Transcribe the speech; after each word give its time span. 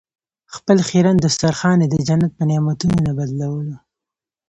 خپل 0.55 0.77
خیرن 0.89 1.15
دسترخوان 1.25 1.77
یې 1.83 1.87
د 1.89 1.95
جنت 2.07 2.31
په 2.37 2.43
نعمتونو 2.49 2.97
نه 3.05 3.11
بدلولو. 3.17 3.75